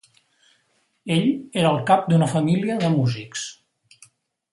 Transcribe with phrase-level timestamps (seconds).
[1.15, 1.27] Ell
[1.63, 3.45] era el cap d'una família de músics.